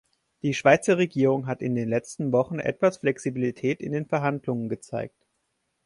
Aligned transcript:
Die 0.41 0.55
Schweizer 0.55 0.97
Regierung 0.97 1.45
hat 1.45 1.61
in 1.61 1.75
den 1.75 1.87
letzten 1.87 2.31
Wochen 2.31 2.57
etwas 2.57 2.97
Flexibilität 2.97 3.81
in 3.81 3.91
den 3.91 4.07
Verhandlungen 4.07 4.67
gezeigt. 4.67 5.27